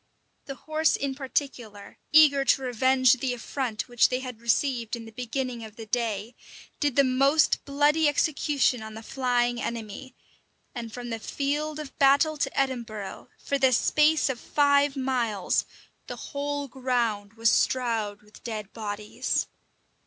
[0.45, 5.11] The horse in particular, eager to revenge the affront which they had received in the
[5.11, 6.33] beginning of the day,
[6.79, 10.15] did the most bloody execution on the flying enemy;
[10.73, 15.67] and from the field of battle to Edinburgh, for the space of five miles,
[16.07, 19.45] the whole ground was strowed with dead bodies.